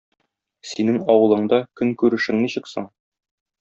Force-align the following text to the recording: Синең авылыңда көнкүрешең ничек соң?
Синең 0.69 0.97
авылыңда 1.15 1.61
көнкүрешең 1.83 2.43
ничек 2.47 2.75
соң? 2.77 2.93